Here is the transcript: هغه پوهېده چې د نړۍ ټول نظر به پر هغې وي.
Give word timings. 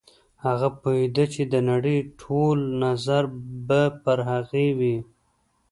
هغه 0.45 0.69
پوهېده 0.81 1.25
چې 1.33 1.41
د 1.53 1.55
نړۍ 1.69 1.97
ټول 2.21 2.57
نظر 2.83 3.23
به 3.67 3.81
پر 4.03 4.19
هغې 4.31 4.67
وي. 4.79 4.97